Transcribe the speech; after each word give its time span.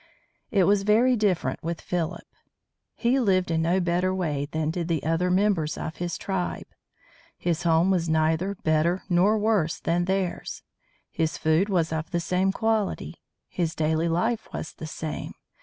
It 0.49 0.63
was 0.63 0.81
very 0.81 1.15
different 1.15 1.61
with 1.61 1.79
Philip. 1.79 2.25
He 2.95 3.19
lived 3.19 3.51
in 3.51 3.61
no 3.61 3.79
better 3.79 4.15
way 4.15 4.47
than 4.51 4.71
did 4.71 4.87
the 4.87 5.03
other 5.03 5.29
members 5.29 5.77
of 5.77 5.97
his 5.97 6.17
tribe. 6.17 6.65
His 7.37 7.61
home 7.61 7.91
was 7.91 8.09
neither 8.09 8.55
better 8.63 9.03
nor 9.09 9.37
worse 9.37 9.79
than 9.79 10.05
theirs. 10.05 10.63
His 11.11 11.37
food 11.37 11.69
was 11.69 11.93
of 11.93 12.09
the 12.09 12.19
same 12.19 12.51
quality. 12.51 13.21
His 13.47 13.75
daily 13.75 14.07
life 14.07 14.51
was 14.51 14.73
the 14.73 14.87
same. 14.87 15.33